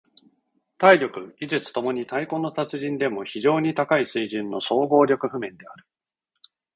[0.79, 5.85] 体力・技術共に太鼓の達人でも非常に高い水準の総合力譜面である。